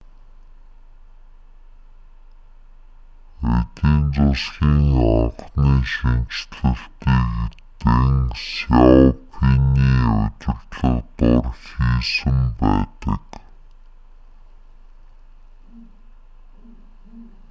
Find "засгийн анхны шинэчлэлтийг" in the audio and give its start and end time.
4.15-7.51